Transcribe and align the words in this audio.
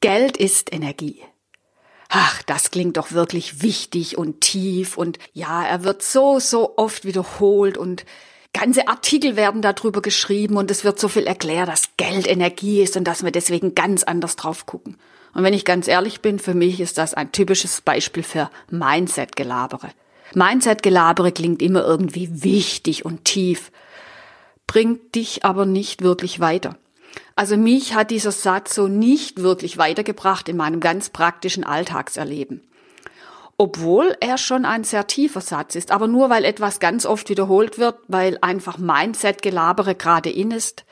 Geld 0.00 0.36
ist 0.36 0.72
Energie. 0.72 1.20
Ach, 2.08 2.42
das 2.42 2.70
klingt 2.70 2.96
doch 2.96 3.12
wirklich 3.12 3.62
wichtig 3.62 4.18
und 4.18 4.40
tief 4.40 4.96
und 4.96 5.18
ja, 5.32 5.62
er 5.64 5.84
wird 5.84 6.02
so, 6.02 6.40
so 6.40 6.76
oft 6.76 7.04
wiederholt 7.04 7.78
und 7.78 8.04
ganze 8.52 8.88
Artikel 8.88 9.36
werden 9.36 9.62
darüber 9.62 10.02
geschrieben 10.02 10.56
und 10.56 10.70
es 10.70 10.84
wird 10.84 10.98
so 10.98 11.08
viel 11.08 11.26
erklärt, 11.26 11.68
dass 11.68 11.96
Geld 11.98 12.26
Energie 12.26 12.82
ist 12.82 12.96
und 12.96 13.04
dass 13.04 13.22
wir 13.22 13.30
deswegen 13.30 13.74
ganz 13.74 14.02
anders 14.02 14.36
drauf 14.36 14.66
gucken. 14.66 14.96
Und 15.34 15.44
wenn 15.44 15.54
ich 15.54 15.64
ganz 15.64 15.86
ehrlich 15.86 16.20
bin, 16.20 16.38
für 16.38 16.54
mich 16.54 16.80
ist 16.80 16.98
das 16.98 17.14
ein 17.14 17.30
typisches 17.30 17.80
Beispiel 17.80 18.22
für 18.24 18.50
Mindset-Gelabere. 18.70 19.90
Mindset-Gelabere 20.34 21.30
klingt 21.30 21.62
immer 21.62 21.84
irgendwie 21.84 22.42
wichtig 22.42 23.04
und 23.04 23.24
tief, 23.24 23.70
bringt 24.66 25.14
dich 25.14 25.44
aber 25.44 25.66
nicht 25.66 26.02
wirklich 26.02 26.40
weiter. 26.40 26.76
Also 27.36 27.56
mich 27.56 27.94
hat 27.94 28.10
dieser 28.10 28.32
Satz 28.32 28.74
so 28.74 28.88
nicht 28.88 29.42
wirklich 29.42 29.78
weitergebracht 29.78 30.48
in 30.48 30.56
meinem 30.56 30.80
ganz 30.80 31.10
praktischen 31.10 31.64
Alltagserleben. 31.64 32.62
Obwohl 33.56 34.16
er 34.20 34.38
schon 34.38 34.64
ein 34.64 34.84
sehr 34.84 35.06
tiefer 35.06 35.40
Satz 35.40 35.74
ist, 35.74 35.90
aber 35.90 36.06
nur 36.06 36.30
weil 36.30 36.44
etwas 36.44 36.80
ganz 36.80 37.04
oft 37.04 37.28
wiederholt 37.28 37.78
wird, 37.78 37.96
weil 38.08 38.38
einfach 38.40 38.78
Mindset-Gelabere 38.78 39.94
gerade 39.94 40.30
in 40.30 40.50
ist, 40.50 40.84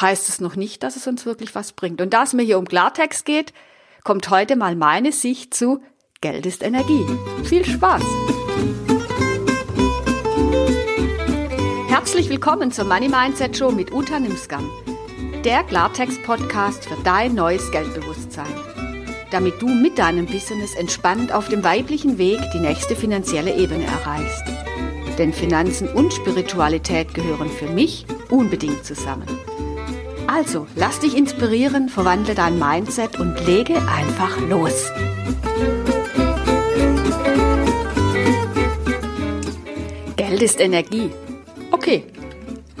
heißt 0.00 0.28
es 0.28 0.40
noch 0.40 0.56
nicht, 0.56 0.82
dass 0.82 0.96
es 0.96 1.06
uns 1.06 1.26
wirklich 1.26 1.54
was 1.54 1.72
bringt. 1.72 2.00
Und 2.00 2.14
da 2.14 2.22
es 2.22 2.32
mir 2.32 2.42
hier 2.42 2.58
um 2.58 2.66
Klartext 2.66 3.24
geht, 3.24 3.52
kommt 4.04 4.30
heute 4.30 4.56
mal 4.56 4.76
meine 4.76 5.12
Sicht 5.12 5.54
zu 5.54 5.82
Geld 6.20 6.46
ist 6.46 6.62
Energie. 6.62 7.06
Viel 7.44 7.64
Spaß! 7.64 8.02
Herzlich 11.88 12.28
willkommen 12.28 12.72
zur 12.72 12.86
Money 12.86 13.08
Mindset 13.08 13.56
Show 13.56 13.70
mit 13.70 13.92
Uta 13.92 14.18
Nimskam 14.18 14.68
der 15.44 15.62
Klartext-Podcast 15.62 16.88
für 16.88 16.96
dein 17.04 17.34
neues 17.34 17.70
Geldbewusstsein. 17.70 18.52
Damit 19.30 19.62
du 19.62 19.68
mit 19.68 19.98
deinem 19.98 20.26
Business 20.26 20.74
entspannt 20.74 21.32
auf 21.32 21.48
dem 21.48 21.62
weiblichen 21.62 22.18
Weg 22.18 22.40
die 22.52 22.58
nächste 22.58 22.96
finanzielle 22.96 23.54
Ebene 23.54 23.84
erreichst. 23.84 24.44
Denn 25.16 25.32
Finanzen 25.32 25.88
und 25.88 26.12
Spiritualität 26.12 27.14
gehören 27.14 27.50
für 27.50 27.68
mich 27.68 28.06
unbedingt 28.30 28.84
zusammen. 28.84 29.28
Also, 30.26 30.66
lass 30.74 31.00
dich 31.00 31.16
inspirieren, 31.16 31.88
verwandle 31.88 32.34
dein 32.34 32.58
Mindset 32.58 33.18
und 33.18 33.46
lege 33.46 33.76
einfach 33.88 34.38
los. 34.40 34.90
Geld 40.16 40.42
ist 40.42 40.60
Energie. 40.60 41.10
Okay, 41.70 42.04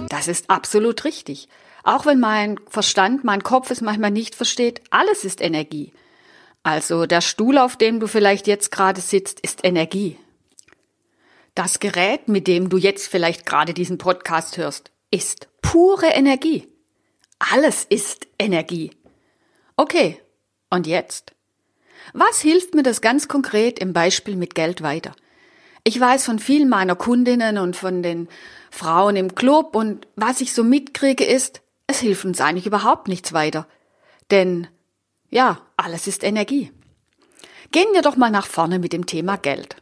das 0.08 0.28
ist 0.28 0.50
absolut 0.50 1.04
richtig. 1.04 1.48
Auch 1.88 2.04
wenn 2.04 2.20
mein 2.20 2.60
Verstand, 2.68 3.24
mein 3.24 3.42
Kopf 3.42 3.70
es 3.70 3.80
manchmal 3.80 4.10
nicht 4.10 4.34
versteht, 4.34 4.82
alles 4.90 5.24
ist 5.24 5.40
Energie. 5.40 5.94
Also 6.62 7.06
der 7.06 7.22
Stuhl, 7.22 7.56
auf 7.56 7.76
dem 7.76 7.98
du 7.98 8.06
vielleicht 8.06 8.46
jetzt 8.46 8.70
gerade 8.70 9.00
sitzt, 9.00 9.40
ist 9.40 9.64
Energie. 9.64 10.18
Das 11.54 11.80
Gerät, 11.80 12.28
mit 12.28 12.46
dem 12.46 12.68
du 12.68 12.76
jetzt 12.76 13.08
vielleicht 13.08 13.46
gerade 13.46 13.72
diesen 13.72 13.96
Podcast 13.96 14.58
hörst, 14.58 14.90
ist 15.10 15.48
pure 15.62 16.08
Energie. 16.08 16.68
Alles 17.38 17.86
ist 17.88 18.26
Energie. 18.38 18.90
Okay, 19.78 20.20
und 20.68 20.86
jetzt? 20.86 21.32
Was 22.12 22.42
hilft 22.42 22.74
mir 22.74 22.82
das 22.82 23.00
ganz 23.00 23.28
konkret 23.28 23.78
im 23.78 23.94
Beispiel 23.94 24.36
mit 24.36 24.54
Geld 24.54 24.82
weiter? 24.82 25.12
Ich 25.84 25.98
weiß 25.98 26.26
von 26.26 26.38
vielen 26.38 26.68
meiner 26.68 26.96
Kundinnen 26.96 27.56
und 27.56 27.76
von 27.76 28.02
den 28.02 28.28
Frauen 28.70 29.16
im 29.16 29.34
Club 29.34 29.74
und 29.74 30.06
was 30.16 30.42
ich 30.42 30.52
so 30.52 30.62
mitkriege 30.64 31.24
ist, 31.24 31.62
es 31.88 31.98
hilft 31.98 32.24
uns 32.24 32.40
eigentlich 32.40 32.66
überhaupt 32.66 33.08
nichts 33.08 33.32
weiter. 33.32 33.66
Denn, 34.30 34.68
ja, 35.30 35.60
alles 35.76 36.06
ist 36.06 36.22
Energie. 36.22 36.70
Gehen 37.72 37.88
wir 37.92 38.02
doch 38.02 38.16
mal 38.16 38.30
nach 38.30 38.46
vorne 38.46 38.78
mit 38.78 38.92
dem 38.92 39.06
Thema 39.06 39.36
Geld. 39.36 39.76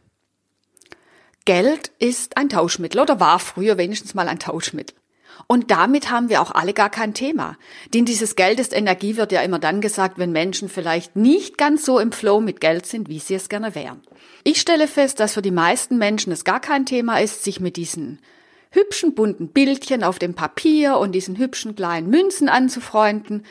Geld 1.45 1.91
ist 1.99 2.35
ein 2.35 2.49
Tauschmittel 2.49 2.99
oder 2.99 3.19
war 3.19 3.39
früher 3.39 3.77
wenigstens 3.77 4.15
mal 4.15 4.27
ein 4.27 4.39
Tauschmittel. 4.39 4.97
Und 5.45 5.69
damit 5.69 6.09
haben 6.09 6.29
wir 6.29 6.41
auch 6.41 6.51
alle 6.51 6.73
gar 6.73 6.89
kein 6.89 7.13
Thema. 7.13 7.57
Denn 7.93 8.05
dieses 8.05 8.35
Geld 8.35 8.59
ist 8.59 8.73
Energie 8.73 9.17
wird 9.17 9.31
ja 9.31 9.41
immer 9.41 9.59
dann 9.59 9.81
gesagt, 9.81 10.17
wenn 10.17 10.31
Menschen 10.31 10.67
vielleicht 10.67 11.15
nicht 11.15 11.57
ganz 11.57 11.85
so 11.85 11.99
im 11.99 12.11
Flow 12.11 12.41
mit 12.41 12.59
Geld 12.59 12.85
sind, 12.85 13.07
wie 13.07 13.19
sie 13.19 13.35
es 13.35 13.47
gerne 13.47 13.75
wären. 13.75 14.01
Ich 14.43 14.59
stelle 14.59 14.87
fest, 14.87 15.19
dass 15.19 15.35
für 15.35 15.41
die 15.41 15.51
meisten 15.51 15.97
Menschen 15.97 16.33
es 16.33 16.43
gar 16.43 16.59
kein 16.59 16.85
Thema 16.85 17.19
ist, 17.19 17.43
sich 17.43 17.59
mit 17.59 17.77
diesen 17.77 18.19
hübschen 18.71 19.15
bunten 19.15 19.49
Bildchen 19.49 20.03
auf 20.03 20.19
dem 20.19 20.33
Papier 20.33 20.97
und 20.97 21.13
diesen 21.13 21.37
hübschen 21.37 21.75
kleinen 21.75 22.09
Münzen 22.09 22.49
anzufreunden. 22.49 23.45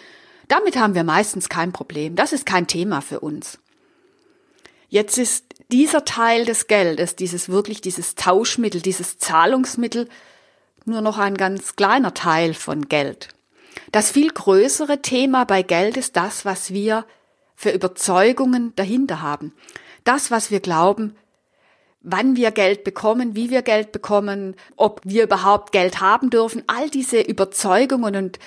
Damit 0.48 0.76
haben 0.76 0.94
wir 0.94 1.04
meistens 1.04 1.48
kein 1.48 1.72
Problem. 1.72 2.16
Das 2.16 2.32
ist 2.32 2.46
kein 2.46 2.66
Thema 2.66 3.00
für 3.00 3.20
uns. 3.20 3.58
Jetzt 4.88 5.18
ist 5.18 5.44
dieser 5.72 6.04
Teil 6.04 6.44
des 6.44 6.68
Geldes, 6.68 7.16
dieses 7.16 7.48
wirklich 7.48 7.80
dieses 7.80 8.14
Tauschmittel, 8.14 8.80
dieses 8.80 9.18
Zahlungsmittel 9.18 10.08
nur 10.84 11.00
noch 11.00 11.18
ein 11.18 11.36
ganz 11.36 11.74
kleiner 11.74 12.14
Teil 12.14 12.54
von 12.54 12.88
Geld. 12.88 13.28
Das 13.90 14.10
viel 14.10 14.30
größere 14.30 15.02
Thema 15.02 15.44
bei 15.44 15.62
Geld 15.62 15.96
ist 15.96 16.16
das, 16.16 16.44
was 16.44 16.72
wir 16.72 17.04
für 17.56 17.70
Überzeugungen 17.70 18.72
dahinter 18.76 19.22
haben. 19.22 19.52
Das, 20.04 20.30
was 20.30 20.50
wir 20.50 20.60
glauben, 20.60 21.16
wann 22.06 22.36
wir 22.36 22.52
Geld 22.52 22.84
bekommen, 22.84 23.34
wie 23.34 23.50
wir 23.50 23.62
Geld 23.62 23.90
bekommen, 23.90 24.54
ob 24.76 25.00
wir 25.04 25.24
überhaupt 25.24 25.72
Geld 25.72 26.00
haben 26.00 26.30
dürfen, 26.30 26.62
all 26.68 26.88
diese 26.88 27.20
Überzeugungen 27.20 28.14
und 28.14 28.38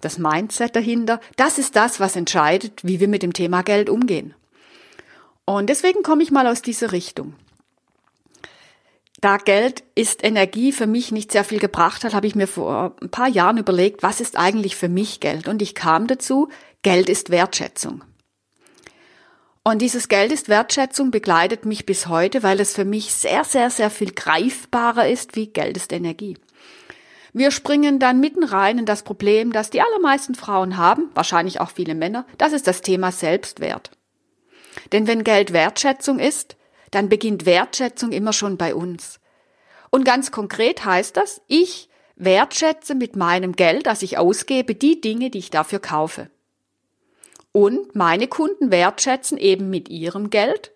das 0.00 0.16
Mindset 0.16 0.76
dahinter, 0.76 1.20
das 1.36 1.58
ist 1.58 1.74
das, 1.74 1.98
was 1.98 2.14
entscheidet, 2.14 2.84
wie 2.84 3.00
wir 3.00 3.08
mit 3.08 3.24
dem 3.24 3.32
Thema 3.32 3.62
Geld 3.62 3.90
umgehen. 3.90 4.32
Und 5.44 5.68
deswegen 5.68 6.04
komme 6.04 6.22
ich 6.22 6.30
mal 6.30 6.46
aus 6.46 6.62
dieser 6.62 6.92
Richtung. 6.92 7.34
Da 9.20 9.38
Geld 9.38 9.82
ist 9.96 10.22
Energie 10.22 10.70
für 10.70 10.86
mich 10.86 11.10
nicht 11.10 11.32
sehr 11.32 11.42
viel 11.42 11.58
gebracht 11.58 12.04
hat, 12.04 12.14
habe 12.14 12.28
ich 12.28 12.36
mir 12.36 12.46
vor 12.46 12.94
ein 13.02 13.10
paar 13.10 13.28
Jahren 13.28 13.58
überlegt, 13.58 14.04
was 14.04 14.20
ist 14.20 14.38
eigentlich 14.38 14.76
für 14.76 14.88
mich 14.88 15.18
Geld? 15.18 15.48
Und 15.48 15.60
ich 15.62 15.74
kam 15.74 16.06
dazu, 16.06 16.48
Geld 16.82 17.08
ist 17.08 17.30
Wertschätzung. 17.30 18.04
Und 19.68 19.80
dieses 19.80 20.08
Geld 20.08 20.32
ist 20.32 20.48
Wertschätzung 20.48 21.10
begleitet 21.10 21.66
mich 21.66 21.84
bis 21.84 22.06
heute, 22.06 22.42
weil 22.42 22.58
es 22.58 22.72
für 22.72 22.86
mich 22.86 23.12
sehr, 23.12 23.44
sehr, 23.44 23.68
sehr 23.68 23.90
viel 23.90 24.12
greifbarer 24.12 25.06
ist 25.06 25.36
wie 25.36 25.48
Geld 25.48 25.76
ist 25.76 25.92
Energie. 25.92 26.38
Wir 27.34 27.50
springen 27.50 27.98
dann 27.98 28.18
mitten 28.18 28.44
rein 28.44 28.78
in 28.78 28.86
das 28.86 29.02
Problem, 29.02 29.52
das 29.52 29.68
die 29.68 29.82
allermeisten 29.82 30.34
Frauen 30.34 30.78
haben, 30.78 31.10
wahrscheinlich 31.12 31.60
auch 31.60 31.68
viele 31.68 31.94
Männer, 31.94 32.24
das 32.38 32.54
ist 32.54 32.66
das 32.66 32.80
Thema 32.80 33.12
Selbstwert. 33.12 33.90
Denn 34.92 35.06
wenn 35.06 35.22
Geld 35.22 35.52
Wertschätzung 35.52 36.18
ist, 36.18 36.56
dann 36.90 37.10
beginnt 37.10 37.44
Wertschätzung 37.44 38.12
immer 38.12 38.32
schon 38.32 38.56
bei 38.56 38.74
uns. 38.74 39.20
Und 39.90 40.04
ganz 40.04 40.30
konkret 40.30 40.86
heißt 40.86 41.14
das, 41.14 41.42
ich 41.46 41.90
wertschätze 42.16 42.94
mit 42.94 43.16
meinem 43.16 43.52
Geld, 43.52 43.86
das 43.86 44.00
ich 44.00 44.16
ausgebe, 44.16 44.74
die 44.74 45.02
Dinge, 45.02 45.28
die 45.28 45.40
ich 45.40 45.50
dafür 45.50 45.78
kaufe. 45.78 46.30
Und 47.52 47.94
meine 47.94 48.28
Kunden 48.28 48.70
wertschätzen 48.70 49.38
eben 49.38 49.70
mit 49.70 49.88
ihrem 49.88 50.30
Geld 50.30 50.72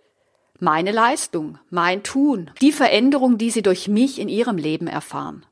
meine 0.58 0.92
Leistung, 0.92 1.58
mein 1.70 2.02
Tun, 2.02 2.50
die 2.60 2.72
Veränderung, 2.72 3.36
die 3.36 3.50
sie 3.50 3.62
durch 3.62 3.88
mich 3.88 4.18
in 4.18 4.28
ihrem 4.28 4.56
Leben 4.56 4.86
erfahren. 4.86 5.44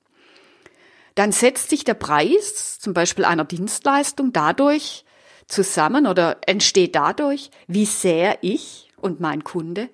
Dann 1.16 1.32
setzt 1.32 1.70
sich 1.70 1.84
der 1.84 1.94
Preis 1.94 2.78
zum 2.78 2.94
Beispiel 2.94 3.24
einer 3.24 3.44
Dienstleistung 3.44 4.32
dadurch 4.32 5.04
zusammen 5.48 6.06
oder 6.06 6.38
entsteht 6.46 6.94
dadurch, 6.94 7.50
wie 7.66 7.86
sehr 7.86 8.38
ich 8.42 8.90
und 9.00 9.20
mein 9.20 9.42
Kunde 9.42 9.88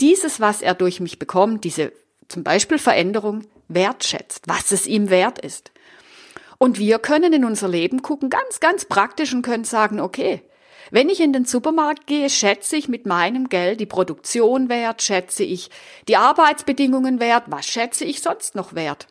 dieses, 0.00 0.40
was 0.40 0.62
er 0.62 0.74
durch 0.74 1.00
mich 1.00 1.18
bekommt, 1.18 1.64
diese 1.64 1.92
zum 2.28 2.42
Beispiel 2.42 2.78
Veränderung 2.78 3.42
wertschätzt, 3.68 4.46
was 4.46 4.72
es 4.72 4.86
ihm 4.86 5.10
wert 5.10 5.38
ist. 5.38 5.72
Und 6.58 6.78
wir 6.78 6.98
können 6.98 7.32
in 7.32 7.44
unser 7.44 7.68
Leben 7.68 8.02
gucken, 8.02 8.30
ganz, 8.30 8.60
ganz 8.60 8.84
praktisch 8.86 9.32
und 9.34 9.42
können 9.42 9.64
sagen, 9.64 10.00
okay, 10.00 10.42
wenn 10.90 11.08
ich 11.08 11.20
in 11.20 11.32
den 11.32 11.44
Supermarkt 11.44 12.06
gehe, 12.06 12.30
schätze 12.30 12.76
ich 12.76 12.88
mit 12.88 13.06
meinem 13.06 13.48
Geld 13.48 13.80
die 13.80 13.86
Produktion 13.86 14.68
wert, 14.68 15.02
schätze 15.02 15.42
ich 15.44 15.70
die 16.08 16.16
Arbeitsbedingungen 16.16 17.20
wert, 17.20 17.44
was 17.46 17.66
schätze 17.66 18.04
ich 18.04 18.22
sonst 18.22 18.54
noch 18.54 18.74
wert? 18.74 19.06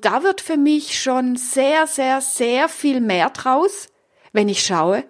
Da 0.00 0.22
wird 0.22 0.40
für 0.40 0.56
mich 0.56 1.00
schon 1.00 1.36
sehr, 1.36 1.86
sehr, 1.86 2.20
sehr 2.20 2.68
viel 2.68 3.00
mehr 3.00 3.30
draus, 3.30 3.88
wenn 4.32 4.48
ich 4.48 4.62
schaue, 4.62 5.04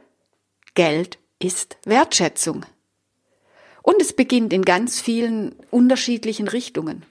Geld 0.75 1.19
ist 1.39 1.77
Wertschätzung. 1.85 2.67
Und 3.83 4.01
es 4.01 4.13
beginnt 4.13 4.53
in 4.53 4.63
ganz 4.63 5.01
vielen 5.01 5.55
unterschiedlichen 5.71 6.49
Richtungen. 6.49 7.05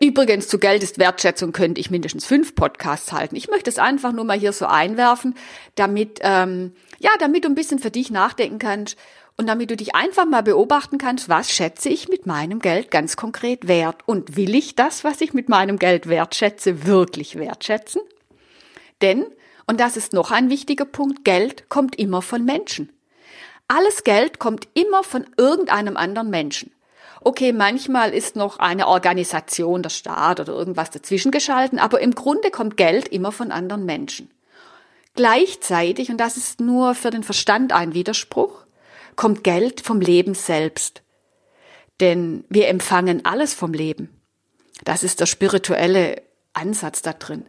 Übrigens, 0.00 0.48
zu 0.48 0.58
Geld 0.58 0.82
ist 0.82 0.98
Wertschätzung 0.98 1.52
könnte 1.52 1.80
ich 1.80 1.90
mindestens 1.90 2.26
fünf 2.26 2.54
Podcasts 2.54 3.12
halten. 3.12 3.36
Ich 3.36 3.48
möchte 3.48 3.70
es 3.70 3.78
einfach 3.78 4.12
nur 4.12 4.24
mal 4.24 4.38
hier 4.38 4.52
so 4.52 4.66
einwerfen, 4.66 5.34
damit, 5.76 6.18
ähm, 6.22 6.72
ja, 6.98 7.10
damit 7.18 7.44
du 7.44 7.48
ein 7.48 7.54
bisschen 7.54 7.78
für 7.78 7.90
dich 7.90 8.10
nachdenken 8.10 8.58
kannst 8.58 8.96
und 9.36 9.46
damit 9.46 9.70
du 9.70 9.76
dich 9.76 9.94
einfach 9.94 10.26
mal 10.26 10.42
beobachten 10.42 10.98
kannst, 10.98 11.28
was 11.28 11.50
schätze 11.50 11.88
ich 11.88 12.08
mit 12.08 12.26
meinem 12.26 12.60
Geld 12.60 12.90
ganz 12.90 13.16
konkret 13.16 13.66
wert 13.68 14.02
und 14.06 14.36
will 14.36 14.54
ich 14.54 14.74
das, 14.74 15.04
was 15.04 15.20
ich 15.20 15.34
mit 15.34 15.48
meinem 15.48 15.78
Geld 15.78 16.08
wertschätze, 16.08 16.86
wirklich 16.86 17.36
wertschätzen? 17.36 18.02
Denn, 19.02 19.26
und 19.66 19.80
das 19.80 19.96
ist 19.96 20.12
noch 20.12 20.30
ein 20.30 20.50
wichtiger 20.50 20.84
Punkt, 20.84 21.24
Geld 21.24 21.68
kommt 21.68 21.96
immer 21.96 22.22
von 22.22 22.44
Menschen. 22.44 22.92
Alles 23.66 24.04
Geld 24.04 24.38
kommt 24.38 24.68
immer 24.74 25.02
von 25.02 25.26
irgendeinem 25.36 25.96
anderen 25.96 26.30
Menschen. 26.30 26.70
Okay, 27.22 27.52
manchmal 27.52 28.12
ist 28.12 28.36
noch 28.36 28.58
eine 28.58 28.86
Organisation, 28.86 29.82
der 29.82 29.88
Staat 29.88 30.40
oder 30.40 30.52
irgendwas 30.52 30.90
dazwischen 30.90 31.30
geschalten, 31.30 31.78
aber 31.78 32.00
im 32.00 32.14
Grunde 32.14 32.50
kommt 32.50 32.76
Geld 32.76 33.08
immer 33.08 33.32
von 33.32 33.50
anderen 33.50 33.86
Menschen. 33.86 34.30
Gleichzeitig, 35.14 36.10
und 36.10 36.18
das 36.18 36.36
ist 36.36 36.60
nur 36.60 36.94
für 36.94 37.10
den 37.10 37.22
Verstand 37.22 37.72
ein 37.72 37.94
Widerspruch, 37.94 38.66
kommt 39.16 39.44
Geld 39.44 39.80
vom 39.80 40.00
Leben 40.00 40.34
selbst. 40.34 41.02
Denn 42.00 42.44
wir 42.48 42.68
empfangen 42.68 43.24
alles 43.24 43.54
vom 43.54 43.72
Leben. 43.72 44.20
Das 44.82 45.04
ist 45.04 45.20
der 45.20 45.26
spirituelle 45.26 46.22
Ansatz 46.52 47.02
da 47.02 47.12
drin. 47.12 47.46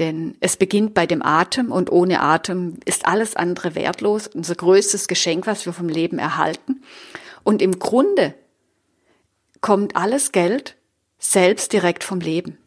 Denn 0.00 0.36
es 0.40 0.56
beginnt 0.56 0.92
bei 0.92 1.06
dem 1.06 1.22
Atem 1.22 1.72
und 1.72 1.90
ohne 1.90 2.20
Atem 2.20 2.78
ist 2.84 3.06
alles 3.06 3.36
andere 3.36 3.74
wertlos. 3.74 4.26
Unser 4.26 4.56
größtes 4.56 5.08
Geschenk, 5.08 5.46
was 5.46 5.64
wir 5.64 5.72
vom 5.72 5.88
Leben 5.88 6.18
erhalten. 6.18 6.82
Und 7.44 7.62
im 7.62 7.78
Grunde 7.78 8.34
kommt 9.60 9.96
alles 9.96 10.32
Geld 10.32 10.76
selbst 11.18 11.72
direkt 11.72 12.04
vom 12.04 12.20
Leben. 12.20 12.58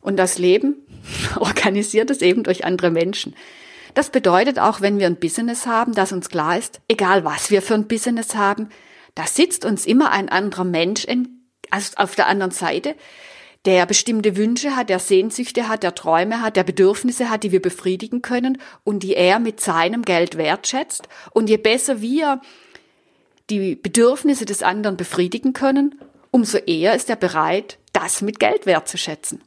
Und 0.00 0.16
das 0.16 0.38
Leben 0.38 0.76
organisiert 1.36 2.10
es 2.10 2.22
eben 2.22 2.42
durch 2.42 2.64
andere 2.64 2.90
Menschen. 2.90 3.34
Das 3.94 4.10
bedeutet 4.10 4.58
auch, 4.58 4.80
wenn 4.80 4.98
wir 4.98 5.06
ein 5.06 5.18
Business 5.18 5.66
haben, 5.66 5.94
dass 5.94 6.12
uns 6.12 6.28
klar 6.28 6.58
ist, 6.58 6.80
egal 6.88 7.24
was 7.24 7.50
wir 7.50 7.62
für 7.62 7.74
ein 7.74 7.88
Business 7.88 8.34
haben, 8.34 8.68
da 9.14 9.26
sitzt 9.26 9.64
uns 9.64 9.86
immer 9.86 10.12
ein 10.12 10.28
anderer 10.28 10.64
Mensch 10.64 11.04
in, 11.04 11.42
also 11.70 11.96
auf 11.96 12.14
der 12.14 12.28
anderen 12.28 12.52
Seite, 12.52 12.94
der 13.64 13.86
bestimmte 13.86 14.36
Wünsche 14.36 14.76
hat, 14.76 14.88
der 14.88 15.00
Sehnsüchte 15.00 15.68
hat, 15.68 15.82
der 15.82 15.94
Träume 15.94 16.40
hat, 16.40 16.56
der 16.56 16.62
Bedürfnisse 16.62 17.28
hat, 17.28 17.42
die 17.42 17.50
wir 17.50 17.60
befriedigen 17.60 18.22
können 18.22 18.58
und 18.84 19.02
die 19.02 19.14
er 19.14 19.40
mit 19.40 19.60
seinem 19.60 20.02
Geld 20.02 20.36
wertschätzt. 20.36 21.08
Und 21.32 21.50
je 21.50 21.56
besser 21.56 22.00
wir 22.00 22.40
die 23.50 23.74
Bedürfnisse 23.74 24.44
des 24.44 24.62
anderen 24.62 24.96
befriedigen 24.96 25.52
können, 25.52 26.00
umso 26.30 26.58
eher 26.58 26.94
ist 26.94 27.10
er 27.10 27.16
bereit, 27.16 27.78
das 27.92 28.22
mit 28.22 28.38
Geld 28.38 28.66
wertzuschätzen. 28.66 29.42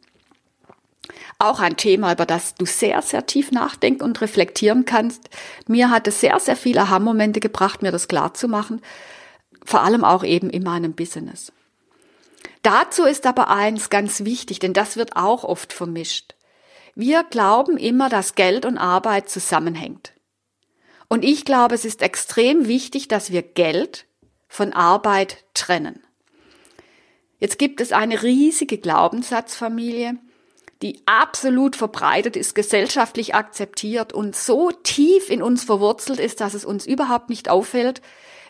Auch 1.39 1.59
ein 1.59 1.77
Thema, 1.77 2.13
über 2.13 2.25
das 2.25 2.55
du 2.55 2.65
sehr, 2.65 3.01
sehr 3.01 3.25
tief 3.25 3.51
nachdenken 3.51 4.03
und 4.03 4.21
reflektieren 4.21 4.85
kannst. 4.85 5.29
Mir 5.67 5.89
hat 5.89 6.07
es 6.07 6.21
sehr, 6.21 6.39
sehr 6.39 6.55
viele 6.55 6.81
Aha-Momente 6.81 7.39
gebracht, 7.39 7.81
mir 7.81 7.91
das 7.91 8.07
klar 8.07 8.33
zu 8.33 8.47
machen. 8.47 8.81
Vor 9.65 9.81
allem 9.81 10.03
auch 10.03 10.23
eben 10.23 10.49
in 10.49 10.63
meinem 10.63 10.93
Business. 10.93 11.51
Dazu 12.63 13.05
ist 13.05 13.25
aber 13.25 13.49
eins 13.49 13.89
ganz 13.89 14.23
wichtig, 14.23 14.59
denn 14.59 14.73
das 14.73 14.97
wird 14.97 15.15
auch 15.15 15.43
oft 15.43 15.73
vermischt. 15.73 16.35
Wir 16.95 17.23
glauben 17.23 17.77
immer, 17.77 18.09
dass 18.09 18.35
Geld 18.35 18.65
und 18.65 18.77
Arbeit 18.77 19.29
zusammenhängt. 19.29 20.13
Und 21.07 21.25
ich 21.25 21.45
glaube, 21.45 21.75
es 21.75 21.85
ist 21.85 22.01
extrem 22.01 22.67
wichtig, 22.67 23.07
dass 23.07 23.31
wir 23.31 23.41
Geld 23.41 24.05
von 24.47 24.73
Arbeit 24.73 25.43
trennen. 25.53 26.03
Jetzt 27.39 27.57
gibt 27.57 27.81
es 27.81 27.91
eine 27.91 28.21
riesige 28.21 28.77
Glaubenssatzfamilie, 28.77 30.17
die 30.81 31.01
absolut 31.05 31.75
verbreitet 31.75 32.35
ist, 32.35 32.55
gesellschaftlich 32.55 33.35
akzeptiert 33.35 34.13
und 34.13 34.35
so 34.35 34.71
tief 34.71 35.29
in 35.29 35.43
uns 35.43 35.63
verwurzelt 35.63 36.19
ist, 36.19 36.41
dass 36.41 36.53
es 36.53 36.65
uns 36.65 36.85
überhaupt 36.85 37.29
nicht 37.29 37.49
auffällt, 37.49 38.01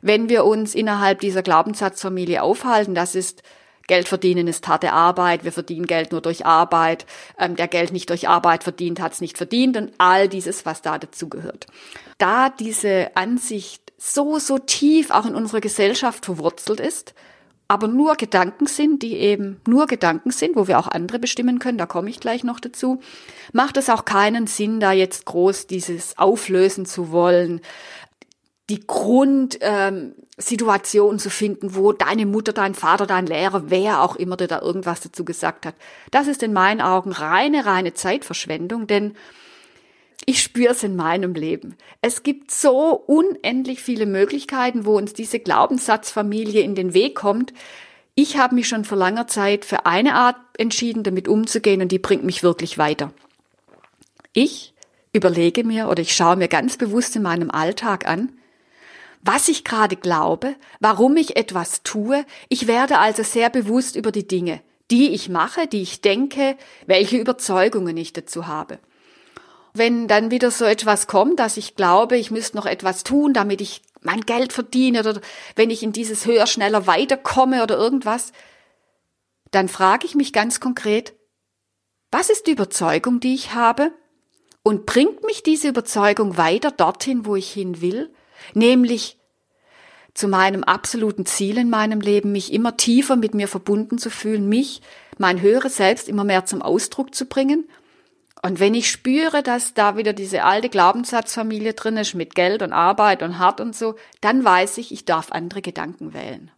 wenn 0.01 0.29
wir 0.29 0.45
uns 0.45 0.73
innerhalb 0.73 1.19
dieser 1.19 1.43
Glaubenssatzfamilie 1.43 2.41
aufhalten. 2.41 2.95
Das 2.95 3.15
ist 3.15 3.43
Geld 3.87 4.07
verdienen 4.07 4.47
ist 4.47 4.67
harte 4.67 4.93
Arbeit, 4.93 5.43
wir 5.43 5.51
verdienen 5.51 5.85
Geld 5.85 6.13
nur 6.13 6.21
durch 6.21 6.45
Arbeit, 6.45 7.05
ähm, 7.37 7.57
der 7.57 7.67
Geld 7.67 7.91
nicht 7.91 8.09
durch 8.09 8.29
Arbeit 8.29 8.63
verdient, 8.63 9.01
hat 9.01 9.13
es 9.13 9.21
nicht 9.21 9.37
verdient 9.37 9.75
und 9.75 9.91
all 9.97 10.29
dieses, 10.29 10.65
was 10.65 10.81
da 10.81 10.97
dazugehört. 10.97 11.65
Da 12.17 12.49
diese 12.49 13.11
Ansicht 13.15 13.91
so, 13.97 14.39
so 14.39 14.59
tief 14.59 15.11
auch 15.11 15.25
in 15.25 15.35
unserer 15.35 15.59
Gesellschaft 15.61 16.25
verwurzelt 16.25 16.79
ist, 16.79 17.13
aber 17.71 17.87
nur 17.87 18.15
Gedanken 18.15 18.67
sind, 18.67 19.01
die 19.01 19.15
eben 19.15 19.61
nur 19.65 19.87
Gedanken 19.87 20.31
sind, 20.31 20.57
wo 20.57 20.67
wir 20.67 20.77
auch 20.77 20.89
andere 20.89 21.19
bestimmen 21.19 21.57
können, 21.57 21.77
da 21.77 21.85
komme 21.85 22.09
ich 22.09 22.19
gleich 22.19 22.43
noch 22.43 22.59
dazu, 22.59 22.99
macht 23.53 23.77
es 23.77 23.89
auch 23.89 24.03
keinen 24.03 24.45
Sinn, 24.45 24.81
da 24.81 24.91
jetzt 24.91 25.25
groß 25.25 25.67
dieses 25.67 26.17
auflösen 26.17 26.85
zu 26.85 27.13
wollen, 27.13 27.61
die 28.69 28.85
Grundsituation 28.85 31.13
ähm, 31.13 31.19
zu 31.19 31.29
finden, 31.29 31.73
wo 31.73 31.93
deine 31.93 32.25
Mutter, 32.25 32.51
dein 32.51 32.75
Vater, 32.75 33.07
dein 33.07 33.25
Lehrer, 33.25 33.69
wer 33.69 34.01
auch 34.01 34.17
immer 34.17 34.35
dir 34.35 34.49
da 34.49 34.59
irgendwas 34.59 34.99
dazu 34.99 35.23
gesagt 35.23 35.65
hat. 35.65 35.75
Das 36.11 36.27
ist 36.27 36.43
in 36.43 36.51
meinen 36.51 36.81
Augen 36.81 37.13
reine, 37.13 37.65
reine 37.65 37.93
Zeitverschwendung, 37.93 38.85
denn 38.85 39.13
ich 40.25 40.41
spüre 40.41 40.71
es 40.71 40.83
in 40.83 40.95
meinem 40.95 41.33
Leben. 41.33 41.75
Es 42.01 42.23
gibt 42.23 42.51
so 42.51 42.93
unendlich 43.07 43.81
viele 43.81 44.05
Möglichkeiten, 44.05 44.85
wo 44.85 44.97
uns 44.97 45.13
diese 45.13 45.39
Glaubenssatzfamilie 45.39 46.61
in 46.61 46.75
den 46.75 46.93
Weg 46.93 47.15
kommt. 47.15 47.53
Ich 48.13 48.37
habe 48.37 48.55
mich 48.55 48.67
schon 48.67 48.85
vor 48.85 48.97
langer 48.97 49.27
Zeit 49.27 49.65
für 49.65 49.85
eine 49.85 50.15
Art 50.15 50.37
entschieden, 50.57 51.03
damit 51.03 51.27
umzugehen 51.27 51.81
und 51.81 51.91
die 51.91 51.99
bringt 51.99 52.23
mich 52.23 52.43
wirklich 52.43 52.77
weiter. 52.77 53.13
Ich 54.33 54.73
überlege 55.13 55.63
mir 55.63 55.89
oder 55.89 56.01
ich 56.01 56.13
schaue 56.13 56.35
mir 56.35 56.47
ganz 56.47 56.77
bewusst 56.77 57.15
in 57.15 57.23
meinem 57.23 57.49
Alltag 57.49 58.07
an, 58.07 58.31
was 59.23 59.49
ich 59.49 59.63
gerade 59.63 59.95
glaube, 59.95 60.55
warum 60.79 61.17
ich 61.17 61.35
etwas 61.35 61.83
tue. 61.83 62.25
Ich 62.49 62.67
werde 62.67 62.99
also 62.99 63.23
sehr 63.23 63.49
bewusst 63.49 63.95
über 63.95 64.11
die 64.11 64.27
Dinge, 64.27 64.61
die 64.89 65.09
ich 65.09 65.29
mache, 65.29 65.67
die 65.67 65.81
ich 65.81 66.01
denke, 66.01 66.57
welche 66.85 67.17
Überzeugungen 67.17 67.97
ich 67.97 68.13
dazu 68.13 68.47
habe. 68.47 68.79
Wenn 69.73 70.07
dann 70.07 70.31
wieder 70.31 70.51
so 70.51 70.65
etwas 70.65 71.07
kommt, 71.07 71.39
dass 71.39 71.57
ich 71.57 71.75
glaube, 71.75 72.17
ich 72.17 72.31
müsste 72.31 72.57
noch 72.57 72.65
etwas 72.65 73.03
tun, 73.03 73.33
damit 73.33 73.61
ich 73.61 73.81
mein 74.01 74.21
Geld 74.21 74.51
verdiene 74.51 74.99
oder 74.99 75.21
wenn 75.55 75.69
ich 75.69 75.83
in 75.83 75.93
dieses 75.93 76.25
höher, 76.25 76.47
schneller 76.47 76.87
weiterkomme 76.87 77.63
oder 77.63 77.77
irgendwas, 77.77 78.31
dann 79.51 79.67
frage 79.67 80.05
ich 80.05 80.15
mich 80.15 80.33
ganz 80.33 80.59
konkret, 80.59 81.13
was 82.11 82.29
ist 82.29 82.47
die 82.47 82.51
Überzeugung, 82.51 83.19
die 83.19 83.33
ich 83.33 83.53
habe? 83.53 83.91
Und 84.63 84.85
bringt 84.85 85.23
mich 85.23 85.43
diese 85.43 85.69
Überzeugung 85.69 86.37
weiter 86.37 86.71
dorthin, 86.71 87.25
wo 87.25 87.35
ich 87.35 87.51
hin 87.51 87.81
will? 87.81 88.13
nämlich 88.53 89.17
zu 90.13 90.27
meinem 90.27 90.63
absoluten 90.63 91.25
Ziel 91.25 91.57
in 91.57 91.69
meinem 91.69 92.01
Leben, 92.01 92.31
mich 92.31 92.51
immer 92.51 92.75
tiefer 92.75 93.15
mit 93.15 93.33
mir 93.33 93.47
verbunden 93.47 93.97
zu 93.97 94.09
fühlen, 94.09 94.49
mich, 94.49 94.81
mein 95.17 95.41
höheres 95.41 95.77
Selbst 95.77 96.09
immer 96.09 96.23
mehr 96.23 96.45
zum 96.45 96.61
Ausdruck 96.61 97.15
zu 97.15 97.25
bringen. 97.25 97.69
Und 98.41 98.59
wenn 98.59 98.73
ich 98.73 98.89
spüre, 98.89 99.43
dass 99.43 99.73
da 99.73 99.97
wieder 99.97 100.13
diese 100.13 100.43
alte 100.43 100.69
Glaubenssatzfamilie 100.69 101.73
drin 101.73 101.97
ist 101.97 102.15
mit 102.15 102.33
Geld 102.33 102.61
und 102.61 102.73
Arbeit 102.73 103.21
und 103.21 103.37
Hart 103.37 103.61
und 103.61 103.75
so, 103.75 103.95
dann 104.19 104.43
weiß 104.43 104.77
ich, 104.79 104.91
ich 104.91 105.05
darf 105.05 105.31
andere 105.31 105.61
Gedanken 105.61 106.13
wählen. 106.13 106.51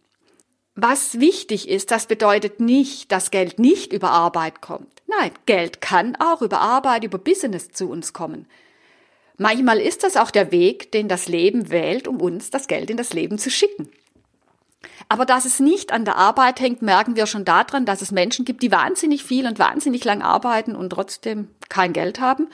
Was 0.76 1.20
wichtig 1.20 1.68
ist, 1.68 1.90
das 1.90 2.06
bedeutet 2.06 2.58
nicht, 2.58 3.12
dass 3.12 3.30
Geld 3.30 3.58
nicht 3.58 3.92
über 3.92 4.10
Arbeit 4.10 4.60
kommt. 4.60 5.02
Nein, 5.06 5.30
Geld 5.46 5.80
kann 5.80 6.16
auch 6.16 6.42
über 6.42 6.60
Arbeit, 6.60 7.04
über 7.04 7.18
Business 7.18 7.70
zu 7.70 7.88
uns 7.88 8.12
kommen. 8.12 8.46
Manchmal 9.36 9.78
ist 9.78 10.02
das 10.02 10.16
auch 10.16 10.30
der 10.30 10.52
Weg, 10.52 10.90
den 10.92 11.08
das 11.08 11.28
Leben 11.28 11.70
wählt, 11.70 12.08
um 12.08 12.20
uns 12.20 12.50
das 12.50 12.66
Geld 12.66 12.90
in 12.90 12.96
das 12.96 13.12
Leben 13.12 13.38
zu 13.38 13.50
schicken. 13.50 13.88
Aber 15.08 15.26
dass 15.26 15.44
es 15.44 15.60
nicht 15.60 15.92
an 15.92 16.04
der 16.04 16.16
Arbeit 16.16 16.60
hängt, 16.60 16.82
merken 16.82 17.16
wir 17.16 17.26
schon 17.26 17.44
daran, 17.44 17.86
dass 17.86 18.02
es 18.02 18.10
Menschen 18.10 18.44
gibt, 18.44 18.62
die 18.62 18.72
wahnsinnig 18.72 19.24
viel 19.24 19.46
und 19.46 19.58
wahnsinnig 19.58 20.04
lang 20.04 20.22
arbeiten 20.22 20.74
und 20.76 20.90
trotzdem 20.90 21.48
kein 21.68 21.92
Geld 21.92 22.20
haben. 22.20 22.48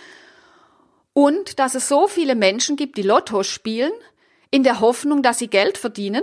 Und 1.13 1.59
dass 1.59 1.75
es 1.75 1.89
so 1.89 2.07
viele 2.07 2.35
Menschen 2.35 2.77
gibt, 2.77 2.97
die 2.97 3.03
Lotto 3.03 3.43
spielen, 3.43 3.93
in 4.51 4.65
der 4.65 4.81
Hoffnung, 4.81 5.23
dass 5.23 5.39
sie 5.39 5.49
Geld 5.49 5.79
verdienen. 5.79 6.23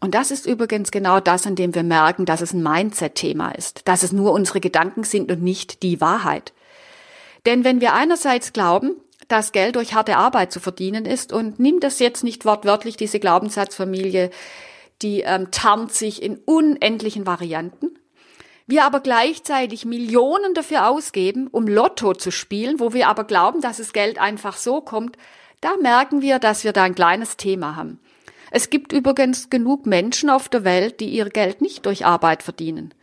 Und 0.00 0.14
das 0.14 0.30
ist 0.30 0.46
übrigens 0.46 0.90
genau 0.90 1.20
das, 1.20 1.46
an 1.46 1.56
dem 1.56 1.74
wir 1.74 1.82
merken, 1.82 2.26
dass 2.26 2.42
es 2.42 2.52
ein 2.52 2.62
Mindset-Thema 2.62 3.52
ist, 3.52 3.88
dass 3.88 4.02
es 4.02 4.12
nur 4.12 4.32
unsere 4.32 4.60
Gedanken 4.60 5.04
sind 5.04 5.30
und 5.32 5.42
nicht 5.42 5.82
die 5.82 6.00
Wahrheit. 6.00 6.52
Denn 7.46 7.64
wenn 7.64 7.80
wir 7.80 7.94
einerseits 7.94 8.52
glauben, 8.52 8.96
dass 9.28 9.52
Geld 9.52 9.76
durch 9.76 9.94
harte 9.94 10.16
Arbeit 10.16 10.52
zu 10.52 10.60
verdienen 10.60 11.06
ist 11.06 11.32
und 11.32 11.58
nimm 11.58 11.80
das 11.80 11.98
jetzt 11.98 12.24
nicht 12.24 12.44
wortwörtlich, 12.44 12.96
diese 12.96 13.20
Glaubenssatzfamilie, 13.20 14.30
die 15.04 15.20
ähm, 15.20 15.52
tarnt 15.52 15.92
sich 15.92 16.22
in 16.22 16.38
unendlichen 16.38 17.26
Varianten. 17.26 17.90
Wir 18.66 18.84
aber 18.84 19.00
gleichzeitig 19.00 19.84
Millionen 19.84 20.54
dafür 20.54 20.88
ausgeben, 20.88 21.48
um 21.48 21.68
Lotto 21.68 22.14
zu 22.14 22.30
spielen, 22.30 22.80
wo 22.80 22.94
wir 22.94 23.08
aber 23.08 23.24
glauben, 23.24 23.60
dass 23.60 23.76
das 23.76 23.92
Geld 23.92 24.18
einfach 24.18 24.56
so 24.56 24.80
kommt, 24.80 25.18
da 25.60 25.76
merken 25.76 26.22
wir, 26.22 26.38
dass 26.38 26.64
wir 26.64 26.72
da 26.72 26.82
ein 26.82 26.94
kleines 26.94 27.36
Thema 27.36 27.76
haben. 27.76 28.00
Es 28.50 28.70
gibt 28.70 28.92
übrigens 28.92 29.50
genug 29.50 29.84
Menschen 29.84 30.30
auf 30.30 30.48
der 30.48 30.64
Welt, 30.64 31.00
die 31.00 31.08
ihr 31.08 31.28
Geld 31.28 31.60
nicht 31.60 31.84
durch 31.86 32.06
Arbeit 32.06 32.42
verdienen. 32.42 32.94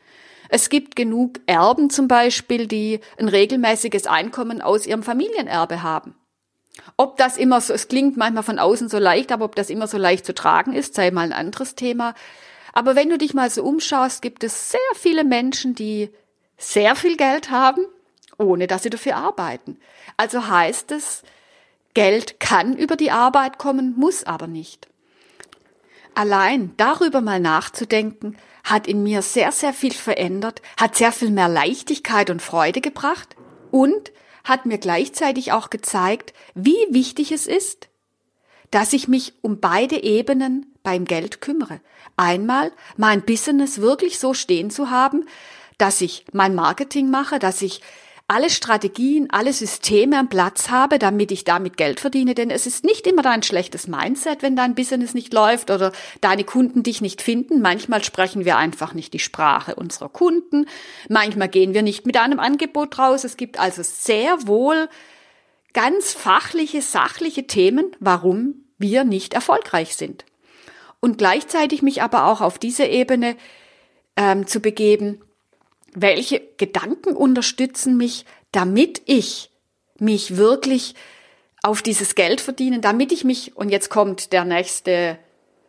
Es 0.50 0.70
gibt 0.70 0.96
genug 0.96 1.39
Erben 1.46 1.89
zum 1.89 2.08
Beispiel, 2.08 2.67
die 2.67 3.00
ein 3.17 3.27
regelmäßiges 3.27 4.08
Einkommen 4.08 4.62
aus 4.62 4.86
ihrem 4.86 5.03
Familienerbe 5.03 5.84
haben. 5.84 6.15
Ob 6.98 7.18
das 7.18 7.38
immer 7.38 7.62
so, 7.62 7.74
es 7.74 7.88
klingt 7.88 8.18
manchmal 8.18 8.44
von 8.44 8.60
außen 8.60 8.90
so 8.90 8.98
leicht, 8.98 9.32
aber 9.32 9.46
ob 9.46 9.56
das 9.56 9.70
immer 9.70 9.88
so 9.88 9.98
leicht 9.98 10.25
zu 10.25 10.34
tragen 10.34 10.74
ist, 10.74 10.96
sei 10.96 11.12
mal 11.12 11.24
ein 11.24 11.34
anderes 11.34 11.75
Thema. 11.75 12.16
Aber 12.74 12.96
wenn 12.96 13.10
du 13.10 13.18
dich 13.18 13.34
mal 13.34 13.50
so 13.50 13.63
umschaust, 13.63 14.22
gibt 14.22 14.44
es 14.44 14.72
sehr 14.72 14.80
viele 14.96 15.24
Menschen, 15.24 15.75
die 15.75 16.10
sehr 16.58 16.96
viel 16.96 17.18
Geld 17.18 17.51
haben, 17.51 17.86
ohne 18.38 18.68
dass 18.68 18.84
sie 18.84 18.90
dafür 18.90 19.18
arbeiten. 19.18 19.80
Also 20.18 20.48
heißt 20.48 20.92
es, 20.92 21.24
Geld 21.94 22.40
kann 22.40 22.78
über 22.78 22.96
die 22.96 23.12
Arbeit 23.12 23.58
kommen, 23.58 23.94
muss 23.98 24.24
aber 24.24 24.48
nicht. 24.48 24.88
Allein 26.13 26.74
darüber 26.78 27.22
mal 27.22 27.40
nachzudenken, 27.40 28.38
hat 28.63 28.88
in 28.88 29.04
mir 29.04 29.22
sehr, 29.22 29.51
sehr 29.51 29.74
viel 29.74 29.94
verändert, 29.94 30.62
hat 30.78 30.96
sehr 30.96 31.12
viel 31.12 31.32
mehr 31.32 31.48
Leichtigkeit 31.50 32.30
und 32.30 32.42
Freude 32.42 32.82
gebracht 32.82 33.36
und 33.72 34.12
hat 34.43 34.65
mir 34.65 34.77
gleichzeitig 34.77 35.51
auch 35.51 35.69
gezeigt, 35.69 36.33
wie 36.55 36.88
wichtig 36.89 37.31
es 37.31 37.48
ist, 37.48 37.89
dass 38.71 38.93
ich 38.93 39.07
mich 39.07 39.33
um 39.41 39.60
beide 39.60 40.01
Ebenen 40.01 40.74
beim 40.83 41.05
Geld 41.05 41.41
kümmere. 41.41 41.81
Einmal 42.17 42.71
mein 42.98 43.24
Business 43.24 43.81
wirklich 43.81 44.19
so 44.19 44.33
stehen 44.33 44.71
zu 44.71 44.89
haben, 44.89 45.25
dass 45.77 46.01
ich 46.01 46.25
mein 46.31 46.55
Marketing 46.55 47.10
mache, 47.10 47.39
dass 47.39 47.62
ich 47.62 47.81
alle 48.32 48.50
Strategien, 48.50 49.30
alle 49.30 49.52
Systeme 49.52 50.18
am 50.18 50.30
Platz 50.30 50.70
habe, 50.70 51.00
damit 51.00 51.34
ich 51.34 51.44
damit 51.44 51.76
Geld 51.76 52.00
verdiene. 52.00 52.34
Denn 52.34 52.50
es 52.50 52.66
ist 52.66 52.86
nicht 52.86 53.06
immer 53.06 53.24
dein 53.24 53.44
schlechtes 53.44 53.90
Mindset, 53.90 54.42
wenn 54.42 54.56
dein 54.56 54.74
Business 54.74 55.14
nicht 55.14 55.34
läuft 55.34 55.70
oder 55.70 55.92
deine 56.22 56.46
Kunden 56.46 56.82
dich 56.82 57.02
nicht 57.02 57.22
finden. 57.22 57.62
Manchmal 57.62 58.02
sprechen 58.06 58.46
wir 58.46 58.56
einfach 58.56 58.94
nicht 58.94 59.14
die 59.14 59.20
Sprache 59.20 59.76
unserer 59.76 60.08
Kunden. 60.08 60.66
Manchmal 61.10 61.50
gehen 61.50 61.74
wir 61.74 61.82
nicht 61.82 62.06
mit 62.06 62.16
einem 62.16 62.40
Angebot 62.40 62.98
raus. 62.98 63.26
Es 63.26 63.36
gibt 63.36 63.60
also 63.60 63.84
sehr 63.84 64.48
wohl 64.48 64.88
ganz 65.74 66.14
fachliche, 66.14 66.82
sachliche 66.82 67.48
Themen, 67.48 67.98
warum 68.00 68.64
wir 68.78 69.04
nicht 69.04 69.34
erfolgreich 69.34 69.98
sind. 69.98 70.24
Und 71.02 71.18
gleichzeitig 71.18 71.82
mich 71.82 72.02
aber 72.02 72.28
auch 72.28 72.40
auf 72.40 72.60
diese 72.60 72.86
Ebene 72.86 73.36
ähm, 74.16 74.48
zu 74.48 74.62
begeben, 74.62 75.22
welche 75.93 76.41
Gedanken 76.57 77.15
unterstützen 77.15 77.98
mich, 77.98 78.25
damit 78.51 79.01
ich 79.05 79.51
mich 80.00 80.38
wirklich 80.38 80.95
auf 81.63 81.81
dieses 81.81 82.15
Geld 82.15 82.41
verdienen, 82.41 82.81
damit 82.81 83.12
ich 83.12 83.24
mich, 83.24 83.55
und 83.55 83.69
jetzt 83.69 83.89
kommt 83.89 84.33
der 84.33 84.45
nächste 84.45 85.19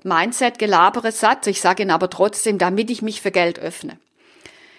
Mindset-gelabere 0.04 1.12
Satz, 1.12 1.46
ich 1.46 1.60
sage 1.60 1.82
ihn 1.82 1.90
aber 1.90 2.08
trotzdem, 2.10 2.58
damit 2.58 2.90
ich 2.90 3.02
mich 3.02 3.20
für 3.20 3.30
Geld 3.30 3.58
öffne. 3.58 3.98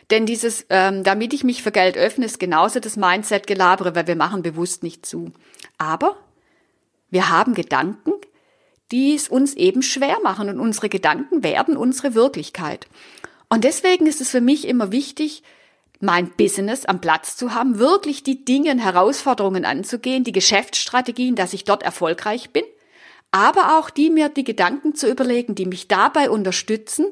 Denn 0.10 0.26
dieses, 0.26 0.66
ähm, 0.70 1.04
damit 1.04 1.34
ich 1.34 1.44
mich 1.44 1.64
für 1.64 1.72
Geld 1.72 1.98
öffne, 1.98 2.26
ist 2.26 2.40
genauso 2.40 2.80
das 2.80 2.98
Mindset-gelabere, 2.98 3.96
weil 3.96 4.08
wir 4.08 4.16
machen 4.16 4.44
bewusst 4.44 4.84
nicht 4.84 5.06
zu. 5.06 5.32
Aber 5.78 6.18
wir 7.10 7.30
haben 7.30 7.54
Gedanken, 7.54 8.12
die 8.92 9.16
es 9.16 9.28
uns 9.28 9.54
eben 9.54 9.82
schwer 9.82 10.18
machen 10.24 10.50
und 10.50 10.60
unsere 10.60 10.90
Gedanken 10.90 11.44
werden 11.44 11.78
unsere 11.78 12.16
Wirklichkeit. 12.16 12.88
Und 13.54 13.66
deswegen 13.66 14.08
ist 14.08 14.20
es 14.20 14.32
für 14.32 14.42
mich 14.42 14.68
immer 14.68 14.92
wichtig, 14.92 15.44
mein 16.00 16.32
Business 16.32 16.86
am 16.86 17.02
Platz 17.02 17.38
zu 17.38 17.54
haben, 17.54 17.78
wirklich 17.78 18.24
die 18.24 18.44
Dinge, 18.44 18.76
Herausforderungen 18.82 19.64
anzugehen, 19.64 20.24
die 20.24 20.32
Geschäftsstrategien, 20.32 21.36
dass 21.36 21.54
ich 21.54 21.64
dort 21.64 21.84
erfolgreich 21.84 22.50
bin, 22.50 22.64
aber 23.30 23.78
auch 23.78 23.92
die 23.92 24.10
mir 24.10 24.30
die 24.30 24.44
Gedanken 24.44 24.96
zu 24.96 25.08
überlegen, 25.08 25.54
die 25.54 25.68
mich 25.68 25.88
dabei 25.88 26.32
unterstützen. 26.32 27.06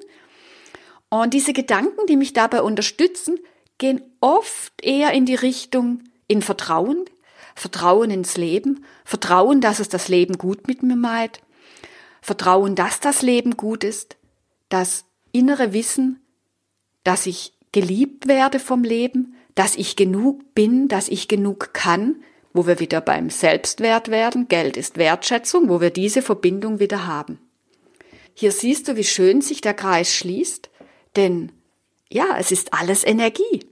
Und 1.10 1.36
diese 1.36 1.54
Gedanken, 1.54 2.08
die 2.08 2.18
mich 2.18 2.34
dabei 2.34 2.64
unterstützen, 2.64 3.38
gehen 3.78 4.02
oft 4.20 4.74
eher 4.82 5.12
in 5.12 5.28
die 5.28 5.36
Richtung 5.36 6.02
in 6.26 6.42
Vertrauen, 6.42 7.06
Vertrauen 7.54 8.10
ins 8.10 8.36
Leben, 8.36 8.84
Vertrauen, 9.06 9.62
dass 9.62 9.80
es 9.80 9.90
das 9.90 10.08
Leben 10.08 10.40
gut 10.40 10.68
mit 10.68 10.82
mir 10.82 10.96
meint, 10.96 11.40
Vertrauen, 12.20 12.74
dass 12.74 13.00
das 13.00 13.22
Leben 13.22 13.58
gut 13.58 13.84
ist, 13.84 14.18
das 14.70 15.06
innere 15.32 15.72
Wissen, 15.74 16.21
dass 17.04 17.26
ich 17.26 17.54
geliebt 17.72 18.28
werde 18.28 18.60
vom 18.60 18.84
Leben, 18.84 19.36
dass 19.56 19.76
ich 19.76 19.96
genug 19.96 20.54
bin, 20.54 20.88
dass 20.88 21.10
ich 21.10 21.28
genug 21.28 21.74
kann, 21.74 22.24
wo 22.54 22.68
wir 22.68 22.80
wieder 22.80 23.02
beim 23.02 23.30
Selbstwert 23.30 24.10
werden, 24.10 24.48
Geld 24.48 24.78
ist 24.78 24.98
Wertschätzung, 24.98 25.70
wo 25.70 25.80
wir 25.82 25.90
diese 25.90 26.22
Verbindung 26.22 26.80
wieder 26.80 27.08
haben. 27.08 27.40
Hier 28.34 28.52
siehst 28.52 28.88
du, 28.88 28.96
wie 28.96 29.04
schön 29.04 29.42
sich 29.42 29.62
der 29.62 29.74
Kreis 29.74 30.14
schließt, 30.14 30.70
denn 31.16 31.52
ja, 32.10 32.38
es 32.38 32.52
ist 32.52 32.74
alles 32.74 33.06
Energie. 33.06 33.66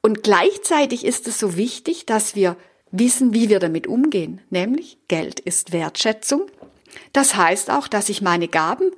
Und 0.00 0.22
gleichzeitig 0.22 1.04
ist 1.04 1.26
es 1.26 1.38
so 1.38 1.56
wichtig, 1.56 2.06
dass 2.06 2.34
wir 2.34 2.56
wissen, 2.90 3.34
wie 3.34 3.48
wir 3.48 3.58
damit 3.58 3.86
umgehen, 3.86 4.40
nämlich 4.48 4.98
Geld 5.08 5.40
ist 5.40 5.72
Wertschätzung. 5.72 6.46
Das 7.12 7.36
heißt 7.36 7.70
auch, 7.70 7.88
dass 7.88 8.08
ich 8.08 8.22
meine 8.22 8.48
Gaben 8.48 8.90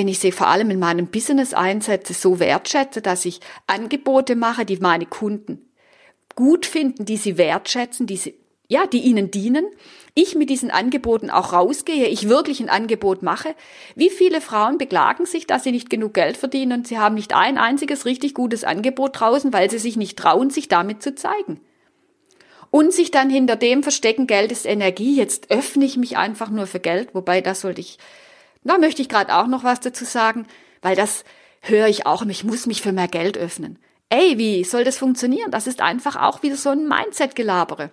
wenn 0.00 0.08
ich 0.08 0.18
sie 0.18 0.32
vor 0.32 0.46
allem 0.46 0.70
in 0.70 0.78
meinem 0.78 1.08
Business 1.08 1.52
einsetze, 1.52 2.14
so 2.14 2.40
wertschätze, 2.40 3.02
dass 3.02 3.26
ich 3.26 3.40
Angebote 3.66 4.34
mache, 4.34 4.64
die 4.64 4.78
meine 4.78 5.04
Kunden 5.04 5.70
gut 6.34 6.64
finden, 6.64 7.04
die 7.04 7.18
sie 7.18 7.36
wertschätzen, 7.36 8.06
die 8.06 8.16
sie, 8.16 8.34
ja, 8.66 8.86
die 8.86 9.00
ihnen 9.00 9.30
dienen. 9.30 9.66
Ich 10.14 10.36
mit 10.36 10.48
diesen 10.48 10.70
Angeboten 10.70 11.28
auch 11.28 11.52
rausgehe, 11.52 12.06
ich 12.06 12.30
wirklich 12.30 12.60
ein 12.60 12.70
Angebot 12.70 13.22
mache. 13.22 13.54
Wie 13.94 14.08
viele 14.08 14.40
Frauen 14.40 14.78
beklagen 14.78 15.26
sich, 15.26 15.46
dass 15.46 15.64
sie 15.64 15.72
nicht 15.72 15.90
genug 15.90 16.14
Geld 16.14 16.38
verdienen 16.38 16.78
und 16.78 16.88
sie 16.88 16.96
haben 16.96 17.14
nicht 17.14 17.34
ein 17.34 17.58
einziges 17.58 18.06
richtig 18.06 18.32
gutes 18.32 18.64
Angebot 18.64 19.20
draußen, 19.20 19.52
weil 19.52 19.70
sie 19.70 19.78
sich 19.78 19.98
nicht 19.98 20.18
trauen, 20.18 20.48
sich 20.48 20.68
damit 20.68 21.02
zu 21.02 21.14
zeigen. 21.14 21.60
Und 22.70 22.94
sich 22.94 23.10
dann 23.10 23.28
hinter 23.28 23.56
dem 23.56 23.82
verstecken, 23.82 24.26
Geld 24.26 24.50
ist 24.50 24.64
Energie, 24.64 25.14
jetzt 25.14 25.50
öffne 25.50 25.84
ich 25.84 25.98
mich 25.98 26.16
einfach 26.16 26.48
nur 26.48 26.66
für 26.66 26.80
Geld, 26.80 27.14
wobei 27.14 27.42
das 27.42 27.60
sollte 27.60 27.82
ich 27.82 27.98
da 28.64 28.78
möchte 28.78 29.02
ich 29.02 29.08
gerade 29.08 29.34
auch 29.34 29.46
noch 29.46 29.64
was 29.64 29.80
dazu 29.80 30.04
sagen, 30.04 30.46
weil 30.82 30.96
das 30.96 31.24
höre 31.60 31.88
ich 31.88 32.06
auch, 32.06 32.24
ich 32.26 32.44
muss 32.44 32.66
mich 32.66 32.82
für 32.82 32.92
mehr 32.92 33.08
Geld 33.08 33.38
öffnen. 33.38 33.78
Ey, 34.08 34.38
wie 34.38 34.64
soll 34.64 34.84
das 34.84 34.98
funktionieren? 34.98 35.50
Das 35.50 35.66
ist 35.66 35.80
einfach 35.80 36.16
auch 36.16 36.42
wieder 36.42 36.56
so 36.56 36.70
ein 36.70 36.88
Mindset-Gelabere. 36.88 37.90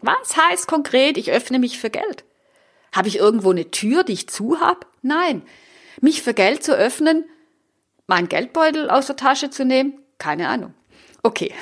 Was 0.00 0.36
heißt 0.36 0.66
konkret, 0.66 1.16
ich 1.16 1.30
öffne 1.30 1.58
mich 1.58 1.78
für 1.78 1.90
Geld? 1.90 2.24
Habe 2.92 3.08
ich 3.08 3.18
irgendwo 3.18 3.50
eine 3.50 3.70
Tür, 3.70 4.04
die 4.04 4.14
ich 4.14 4.28
zu 4.28 4.60
habe? 4.60 4.80
Nein. 5.02 5.42
Mich 6.00 6.22
für 6.22 6.34
Geld 6.34 6.64
zu 6.64 6.74
öffnen, 6.74 7.24
meinen 8.06 8.28
Geldbeutel 8.28 8.90
aus 8.90 9.06
der 9.06 9.16
Tasche 9.16 9.50
zu 9.50 9.64
nehmen? 9.64 9.98
Keine 10.18 10.48
Ahnung. 10.48 10.74
Okay. 11.22 11.52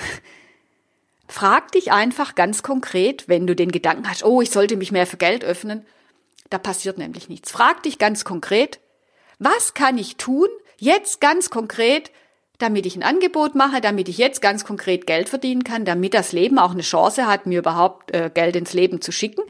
Frag 1.29 1.73
dich 1.73 1.93
einfach 1.93 2.35
ganz 2.35 2.63
konkret, 2.63 3.29
wenn 3.29 3.47
du 3.47 3.57
den 3.57 3.73
Gedanken 3.73 4.09
hast, 4.09 4.25
oh, 4.25 4.41
ich 4.41 4.51
sollte 4.51 4.77
mich 4.77 4.93
mehr 4.93 5.07
für 5.07 5.17
Geld 5.17 5.45
öffnen, 5.45 5.85
da 6.51 6.59
passiert 6.59 6.99
nämlich 6.99 7.29
nichts. 7.29 7.51
Frag 7.51 7.83
dich 7.83 7.99
ganz 7.99 8.25
konkret, 8.25 8.81
was 9.39 9.75
kann 9.75 9.99
ich 9.99 10.17
tun, 10.17 10.49
jetzt 10.79 11.21
ganz 11.21 11.51
konkret, 11.51 12.11
damit 12.59 12.87
ich 12.87 12.97
ein 12.97 13.03
Angebot 13.03 13.55
mache, 13.55 13.81
damit 13.81 14.09
ich 14.09 14.19
jetzt 14.19 14.41
ganz 14.41 14.65
konkret 14.65 15.07
Geld 15.07 15.29
verdienen 15.29 15.65
kann, 15.65 15.85
damit 15.85 16.15
das 16.15 16.33
Leben 16.33 16.59
auch 16.59 16.71
eine 16.71 16.83
Chance 16.83 17.27
hat, 17.27 17.47
mir 17.47 17.59
überhaupt 17.59 18.15
äh, 18.15 18.31
Geld 18.33 18.57
ins 18.57 18.73
Leben 18.73 19.01
zu 19.01 19.13
schicken. 19.13 19.43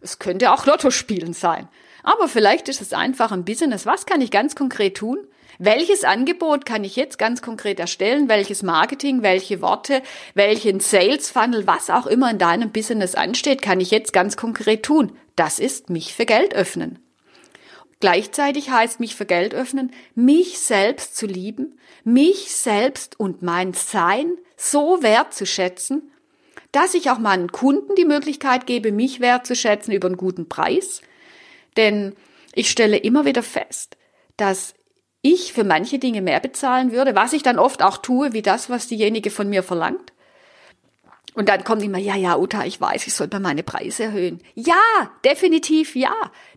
Es 0.00 0.18
könnte 0.18 0.52
auch 0.52 0.66
Lotto 0.66 0.90
spielen 0.90 1.32
sein. 1.32 1.68
Aber 2.02 2.28
vielleicht 2.28 2.68
ist 2.68 2.80
es 2.80 2.92
einfach 2.92 3.32
ein 3.32 3.44
Business. 3.44 3.86
Was 3.86 4.06
kann 4.06 4.20
ich 4.20 4.30
ganz 4.30 4.54
konkret 4.54 4.96
tun? 4.96 5.18
Welches 5.58 6.04
Angebot 6.04 6.64
kann 6.64 6.84
ich 6.84 6.94
jetzt 6.94 7.18
ganz 7.18 7.42
konkret 7.42 7.80
erstellen? 7.80 8.28
Welches 8.28 8.62
Marketing, 8.62 9.22
welche 9.22 9.60
Worte, 9.60 10.02
welchen 10.34 10.78
Sales 10.78 11.30
Funnel, 11.30 11.66
was 11.66 11.90
auch 11.90 12.06
immer 12.06 12.30
in 12.30 12.38
deinem 12.38 12.70
Business 12.70 13.16
ansteht, 13.16 13.60
kann 13.60 13.80
ich 13.80 13.90
jetzt 13.90 14.12
ganz 14.12 14.36
konkret 14.36 14.84
tun? 14.84 15.12
Das 15.34 15.58
ist 15.58 15.90
mich 15.90 16.14
für 16.14 16.26
Geld 16.26 16.54
öffnen. 16.54 17.00
Gleichzeitig 17.98 18.70
heißt 18.70 19.00
mich 19.00 19.16
für 19.16 19.26
Geld 19.26 19.52
öffnen, 19.52 19.90
mich 20.14 20.60
selbst 20.60 21.16
zu 21.16 21.26
lieben, 21.26 21.80
mich 22.04 22.54
selbst 22.54 23.18
und 23.18 23.42
mein 23.42 23.72
Sein 23.72 24.30
so 24.56 25.02
wertzuschätzen, 25.02 26.12
dass 26.70 26.94
ich 26.94 27.10
auch 27.10 27.18
meinen 27.18 27.50
Kunden 27.50 27.96
die 27.96 28.04
Möglichkeit 28.04 28.66
gebe, 28.66 28.92
mich 28.92 29.18
wertzuschätzen 29.18 29.92
über 29.92 30.06
einen 30.06 30.16
guten 30.16 30.48
Preis. 30.48 31.02
Denn 31.76 32.14
ich 32.54 32.70
stelle 32.70 32.98
immer 32.98 33.24
wieder 33.24 33.42
fest, 33.42 33.96
dass 34.36 34.74
ich 35.22 35.52
für 35.52 35.64
manche 35.64 35.98
Dinge 35.98 36.22
mehr 36.22 36.40
bezahlen 36.40 36.92
würde, 36.92 37.14
was 37.14 37.32
ich 37.32 37.42
dann 37.42 37.58
oft 37.58 37.82
auch 37.82 37.98
tue, 37.98 38.32
wie 38.32 38.42
das, 38.42 38.70
was 38.70 38.86
diejenige 38.86 39.30
von 39.30 39.48
mir 39.48 39.62
verlangt. 39.62 40.12
Und 41.34 41.48
dann 41.48 41.62
kommt 41.62 41.82
immer, 41.82 41.98
ja, 41.98 42.16
ja, 42.16 42.36
Uta, 42.36 42.64
ich 42.64 42.80
weiß, 42.80 43.06
ich 43.06 43.14
soll 43.14 43.28
bei 43.28 43.38
meine 43.38 43.62
Preise 43.62 44.04
erhöhen. 44.04 44.40
Ja, 44.54 44.74
definitiv 45.24 45.94
ja. 45.94 46.14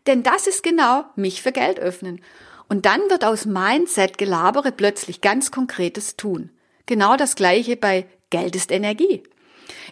Denn 0.07 0.23
das 0.23 0.47
ist 0.47 0.63
genau 0.63 1.05
mich 1.15 1.41
für 1.41 1.51
Geld 1.51 1.79
öffnen. 1.79 2.21
Und 2.67 2.85
dann 2.85 3.01
wird 3.09 3.23
aus 3.23 3.45
Mindset-Gelabere 3.45 4.71
plötzlich 4.71 5.21
ganz 5.21 5.51
konkretes 5.51 6.15
tun. 6.15 6.49
Genau 6.85 7.15
das 7.15 7.35
gleiche 7.35 7.75
bei 7.75 8.07
Geld 8.31 8.55
ist 8.55 8.71
Energie. 8.71 9.23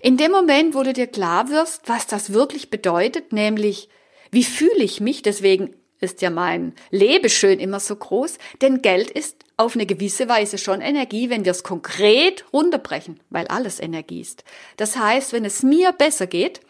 In 0.01 0.17
dem 0.17 0.31
Moment, 0.31 0.73
wo 0.73 0.83
du 0.83 0.93
dir 0.93 1.07
klar 1.07 1.49
wirst, 1.49 1.87
was 1.87 2.07
das 2.07 2.33
wirklich 2.33 2.69
bedeutet, 2.69 3.31
nämlich 3.31 3.89
wie 4.31 4.43
fühle 4.43 4.83
ich 4.83 5.01
mich, 5.01 5.21
deswegen 5.21 5.75
ist 5.99 6.21
ja 6.21 6.29
mein 6.29 6.73
Lebeschön 6.91 7.59
immer 7.59 7.79
so 7.79 7.95
groß, 7.95 8.37
denn 8.61 8.81
Geld 8.81 9.11
ist 9.11 9.43
auf 9.57 9.75
eine 9.75 9.85
gewisse 9.85 10.29
Weise 10.29 10.57
schon 10.57 10.81
Energie, 10.81 11.29
wenn 11.29 11.43
wir 11.43 11.51
es 11.51 11.63
konkret 11.63 12.45
runterbrechen, 12.53 13.19
weil 13.29 13.47
alles 13.47 13.79
Energie 13.79 14.21
ist. 14.21 14.43
Das 14.77 14.97
heißt, 14.97 15.33
wenn 15.33 15.43
es 15.43 15.63
mir 15.63 15.91
besser 15.91 16.27
geht, 16.27 16.61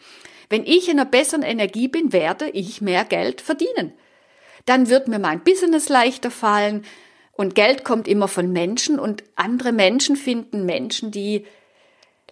wenn 0.48 0.64
ich 0.64 0.88
in 0.88 0.98
einer 0.98 1.08
besseren 1.08 1.44
Energie 1.44 1.86
bin, 1.86 2.12
werde 2.12 2.50
ich 2.50 2.80
mehr 2.80 3.04
Geld 3.04 3.40
verdienen. 3.40 3.92
Dann 4.66 4.88
wird 4.88 5.06
mir 5.06 5.20
mein 5.20 5.44
Business 5.44 5.88
leichter 5.88 6.30
fallen 6.30 6.84
und 7.32 7.54
Geld 7.54 7.84
kommt 7.84 8.08
immer 8.08 8.28
von 8.28 8.52
Menschen 8.52 8.98
und 8.98 9.22
andere 9.36 9.72
Menschen 9.72 10.16
finden 10.16 10.66
Menschen, 10.66 11.12
die 11.12 11.46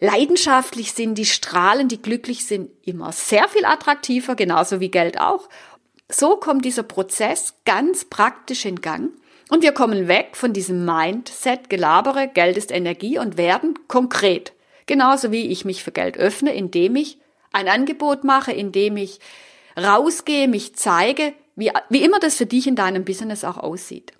leidenschaftlich 0.00 0.92
sind, 0.92 1.16
die 1.16 1.24
strahlen, 1.24 1.88
die 1.88 2.00
glücklich 2.00 2.44
sind, 2.46 2.70
immer 2.84 3.12
sehr 3.12 3.48
viel 3.48 3.64
attraktiver, 3.64 4.34
genauso 4.34 4.80
wie 4.80 4.90
Geld 4.90 5.20
auch. 5.20 5.48
So 6.10 6.36
kommt 6.36 6.64
dieser 6.64 6.82
Prozess 6.84 7.54
ganz 7.64 8.06
praktisch 8.06 8.64
in 8.64 8.80
Gang 8.80 9.10
und 9.50 9.62
wir 9.62 9.72
kommen 9.72 10.08
weg 10.08 10.36
von 10.36 10.52
diesem 10.52 10.84
Mindset, 10.84 11.68
Gelabere, 11.68 12.28
Geld 12.28 12.56
ist 12.56 12.70
Energie 12.70 13.18
und 13.18 13.36
werden 13.36 13.78
konkret. 13.88 14.52
Genauso 14.86 15.32
wie 15.32 15.48
ich 15.48 15.66
mich 15.66 15.84
für 15.84 15.92
Geld 15.92 16.16
öffne, 16.16 16.54
indem 16.54 16.96
ich 16.96 17.18
ein 17.52 17.68
Angebot 17.68 18.24
mache, 18.24 18.52
indem 18.52 18.96
ich 18.96 19.20
rausgehe, 19.76 20.48
mich 20.48 20.74
zeige, 20.76 21.34
wie, 21.56 21.70
wie 21.90 22.02
immer 22.02 22.20
das 22.20 22.36
für 22.36 22.46
dich 22.46 22.66
in 22.66 22.76
deinem 22.76 23.04
Business 23.04 23.44
auch 23.44 23.58
aussieht. 23.58 24.12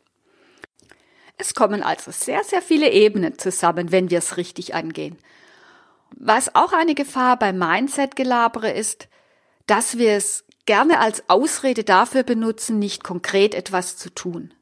Es 1.38 1.54
kommen 1.54 1.82
also 1.82 2.10
sehr, 2.10 2.44
sehr 2.44 2.60
viele 2.60 2.90
Ebenen 2.90 3.38
zusammen, 3.38 3.92
wenn 3.92 4.10
wir 4.10 4.18
es 4.18 4.36
richtig 4.36 4.74
angehen. 4.74 5.16
Was 6.10 6.54
auch 6.54 6.72
eine 6.72 6.94
Gefahr 6.94 7.38
beim 7.38 7.58
Mindset-Gelabere 7.58 8.72
ist, 8.72 9.08
dass 9.66 9.98
wir 9.98 10.12
es 10.12 10.44
gerne 10.68 11.00
als 11.00 11.24
Ausrede 11.30 11.82
dafür 11.82 12.24
benutzen, 12.24 12.78
nicht 12.78 13.02
konkret 13.02 13.54
etwas 13.54 13.96
zu 13.96 14.14
tun. 14.14 14.52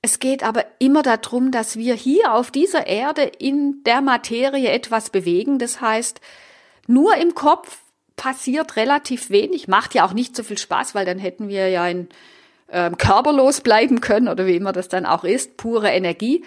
Es 0.00 0.20
geht 0.20 0.44
aber 0.44 0.64
immer 0.78 1.02
darum, 1.02 1.50
dass 1.50 1.76
wir 1.76 1.94
hier 1.94 2.34
auf 2.34 2.52
dieser 2.52 2.86
Erde 2.86 3.22
in 3.22 3.82
der 3.84 4.00
Materie 4.00 4.70
etwas 4.70 5.10
bewegen. 5.10 5.58
Das 5.58 5.80
heißt, 5.80 6.20
nur 6.86 7.16
im 7.16 7.34
Kopf 7.34 7.78
passiert 8.14 8.76
relativ 8.76 9.28
wenig, 9.28 9.66
macht 9.66 9.92
ja 9.94 10.06
auch 10.06 10.12
nicht 10.12 10.36
so 10.36 10.44
viel 10.44 10.56
Spaß, 10.56 10.94
weil 10.94 11.04
dann 11.04 11.18
hätten 11.18 11.48
wir 11.48 11.68
ja 11.68 11.88
in 11.88 12.08
ähm, 12.70 12.96
körperlos 12.96 13.60
bleiben 13.60 14.00
können 14.00 14.28
oder 14.28 14.46
wie 14.46 14.54
immer 14.54 14.70
das 14.70 14.86
dann 14.86 15.04
auch 15.04 15.24
ist, 15.24 15.56
pure 15.56 15.90
Energie. 15.90 16.44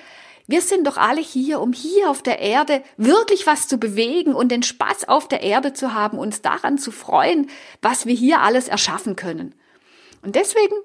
Wir 0.47 0.61
sind 0.61 0.87
doch 0.87 0.97
alle 0.97 1.21
hier, 1.21 1.59
um 1.59 1.73
hier 1.73 2.09
auf 2.09 2.21
der 2.21 2.39
Erde 2.39 2.83
wirklich 2.97 3.47
was 3.47 3.67
zu 3.67 3.77
bewegen 3.77 4.33
und 4.33 4.51
den 4.51 4.63
Spaß 4.63 5.07
auf 5.07 5.27
der 5.27 5.41
Erde 5.41 5.73
zu 5.73 5.93
haben, 5.93 6.17
uns 6.17 6.41
daran 6.41 6.77
zu 6.77 6.91
freuen, 6.91 7.49
was 7.81 8.05
wir 8.05 8.15
hier 8.15 8.41
alles 8.41 8.67
erschaffen 8.67 9.15
können. 9.15 9.55
Und 10.21 10.35
deswegen 10.35 10.75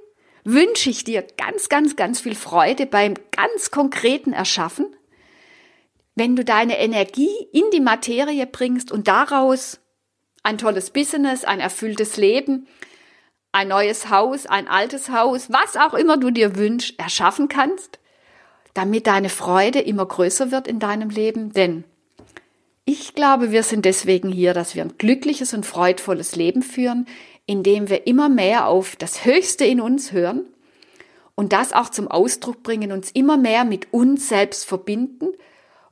wünsche 0.45 0.91
ich 0.91 1.05
dir 1.05 1.23
ganz, 1.23 1.69
ganz, 1.69 1.97
ganz 1.97 2.21
viel 2.21 2.35
Freude 2.35 2.87
beim 2.87 3.15
ganz 3.33 3.71
konkreten 3.71 4.33
Erschaffen, 4.33 4.95
wenn 6.15 6.37
du 6.37 6.45
deine 6.45 6.79
Energie 6.79 7.35
in 7.53 7.65
die 7.73 7.81
Materie 7.81 8.47
bringst 8.47 8.93
und 8.93 9.09
daraus 9.09 9.81
ein 10.43 10.59
tolles 10.59 10.91
Business, 10.91 11.45
ein 11.45 11.61
erfülltes 11.61 12.17
Leben, 12.17 12.69
ein 13.53 13.69
neues 13.69 14.11
Haus, 14.11 14.47
ein 14.47 14.69
altes 14.69 15.11
Haus, 15.11 15.51
was 15.51 15.77
auch 15.77 15.95
immer 15.95 16.17
du 16.17 16.31
dir 16.31 16.57
wünschst, 16.57 16.99
erschaffen 16.99 17.49
kannst, 17.49 17.99
damit 18.77 19.07
deine 19.07 19.29
Freude 19.29 19.81
immer 19.81 20.05
größer 20.05 20.51
wird 20.51 20.69
in 20.69 20.79
deinem 20.79 21.11
Leben. 21.11 21.53
Denn 21.53 21.85
ich 22.85 23.15
glaube, 23.15 23.51
wir 23.51 23.63
sind 23.63 23.85
deswegen 23.85 24.31
hier, 24.31 24.55
dass 24.55 24.75
wir 24.75 24.83
ein 24.83 24.99
glückliches 24.99 25.55
und 25.55 25.65
freudvolles 25.65 26.37
Leben 26.37 26.63
führen, 26.63 27.07
indem 27.47 27.89
wir 27.89 28.07
immer 28.07 28.29
mehr 28.29 28.67
auf 28.67 28.97
das 28.97 29.25
Höchste 29.25 29.65
in 29.65 29.81
uns 29.81 30.13
hören 30.13 30.45
und 31.35 31.53
das 31.53 31.73
auch 31.73 31.89
zum 31.89 32.09
Ausdruck 32.09 32.63
bringen, 32.63 32.93
uns 32.93 33.11
immer 33.11 33.37
mehr 33.37 33.65
mit 33.65 33.93
uns 33.93 34.29
selbst 34.29 34.67
verbinden 34.67 35.29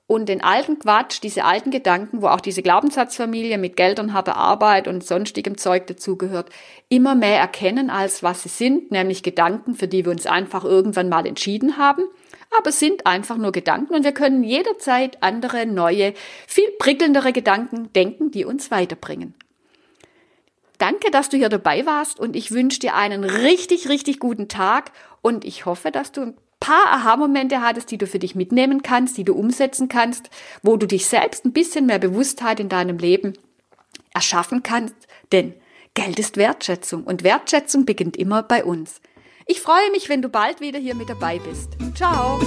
und 0.07 0.29
den 0.29 0.43
alten 0.43 0.79
Quatsch, 0.79 1.21
diese 1.23 1.45
alten 1.45 1.71
Gedanken, 1.71 2.21
wo 2.21 2.27
auch 2.27 2.41
diese 2.41 2.63
Glaubenssatzfamilie 2.63 3.57
mit 3.57 3.77
Geld 3.77 3.99
und 3.99 4.13
harter 4.13 4.37
Arbeit 4.37 4.89
und 4.89 5.03
sonstigem 5.03 5.57
Zeug 5.57 5.87
dazugehört, 5.87 6.51
immer 6.91 7.15
mehr 7.15 7.39
erkennen 7.39 7.89
als 7.89 8.23
was 8.23 8.43
sie 8.43 8.51
sind, 8.51 8.91
nämlich 8.91 9.23
Gedanken, 9.23 9.75
für 9.75 9.89
die 9.89 10.05
wir 10.05 10.13
uns 10.13 10.27
einfach 10.27 10.65
irgendwann 10.65 11.09
mal 11.09 11.27
entschieden 11.27 11.79
haben, 11.79 12.05
aber 12.59 12.73
sind 12.73 13.07
einfach 13.07 13.37
nur 13.37 13.53
Gedanken 13.53 13.95
und 13.95 14.05
wir 14.05 14.13
können 14.13 14.43
jederzeit 14.43 15.23
andere, 15.23 15.67
neue, 15.67 16.15
viel 16.47 16.71
prickelndere 16.79 17.33
Gedanken 17.33 17.93
denken, 17.93 18.31
die 18.31 18.45
uns 18.45 18.71
weiterbringen. 18.71 19.35
Danke, 20.79 21.11
dass 21.11 21.29
du 21.29 21.37
hier 21.37 21.49
dabei 21.49 21.87
warst 21.87 22.19
und 22.19 22.35
ich 22.37 22.51
wünsche 22.51 22.81
dir 22.81 22.95
einen 22.95 23.25
richtig, 23.25 23.89
richtig 23.89 24.19
guten 24.19 24.49
Tag 24.49 24.91
und 25.23 25.45
ich 25.45 25.67
hoffe, 25.67 25.91
dass 25.91 26.13
du 26.13 26.23
ein 26.23 26.35
paar 26.61 26.87
Aha-Momente 26.93 27.61
hattest, 27.61 27.91
die 27.91 27.99
du 27.99 28.07
für 28.07 28.19
dich 28.19 28.35
mitnehmen 28.35 28.83
kannst, 28.83 29.17
die 29.17 29.25
du 29.25 29.35
umsetzen 29.35 29.89
kannst, 29.89 30.31
wo 30.63 30.77
du 30.77 30.87
dich 30.87 31.07
selbst 31.07 31.45
ein 31.45 31.53
bisschen 31.53 31.87
mehr 31.87 31.99
Bewusstheit 31.99 32.59
in 32.59 32.69
deinem 32.69 32.99
Leben 32.99 33.35
erschaffen 34.13 34.63
kannst, 34.63 34.97
denn 35.31 35.55
Geld 35.95 36.19
ist 36.19 36.37
Wertschätzung 36.37 37.05
und 37.05 37.23
Wertschätzung 37.23 37.85
beginnt 37.85 38.17
immer 38.17 38.43
bei 38.43 38.65
uns. 38.65 39.01
Ich 39.47 39.61
freue 39.61 39.91
mich, 39.91 40.09
wenn 40.09 40.23
du 40.23 40.29
bald 40.29 40.61
wieder 40.61 40.79
hier 40.79 40.95
mit 40.95 41.11
dabei 41.11 41.39
bist. 41.39 41.77
Ciao! 41.95 42.41